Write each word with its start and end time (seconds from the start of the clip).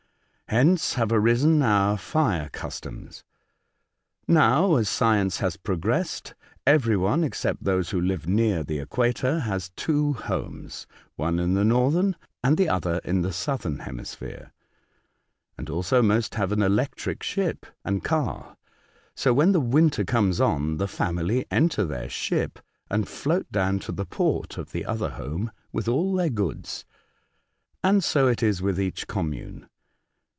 Hence 0.47 0.95
have 0.95 1.13
arisen 1.13 1.61
our 1.63 1.97
fire 1.97 2.49
customs. 2.51 3.23
Now, 4.27 4.75
as 4.75 4.89
science 4.89 5.37
has 5.37 5.55
progressed, 5.55 6.33
every 6.67 6.97
one, 6.97 7.23
except 7.23 7.63
those 7.63 7.91
who 7.91 8.01
live 8.01 8.27
near 8.27 8.61
the 8.61 8.79
equator, 8.79 9.39
has 9.39 9.71
two 9.77 10.11
homes, 10.11 10.87
one 11.15 11.39
in 11.39 11.53
the 11.53 11.63
northern 11.63 12.17
and 12.43 12.57
the 12.57 12.67
other 12.67 12.99
in 13.05 13.21
the 13.21 13.31
southern 13.31 13.79
hemisphere, 13.79 14.51
and 15.57 15.69
also 15.69 16.01
most 16.01 16.35
have 16.35 16.51
an 16.51 16.61
electric 16.61 17.23
ship 17.23 17.65
and 17.85 18.03
car; 18.03 18.57
so, 19.15 19.33
when 19.33 19.53
the 19.53 19.61
winter 19.61 20.03
comes 20.03 20.41
on, 20.41 20.75
the 20.75 20.87
family 20.89 21.45
enter 21.49 21.85
their 21.85 22.09
ship, 22.09 22.59
and 22.89 23.07
float 23.07 23.49
down 23.53 23.79
ta 23.79 23.93
the 23.93 24.05
port 24.05 24.57
of 24.57 24.73
the 24.73 24.85
other 24.85 25.11
home 25.11 25.49
with 25.71 25.87
all 25.87 26.13
their 26.13 26.29
goods, 26.29 26.83
and 27.81 28.03
so 28.03 28.27
it 28.27 28.43
is 28.43 28.61
with 28.61 28.81
each 28.81 29.07
commune. 29.07 29.65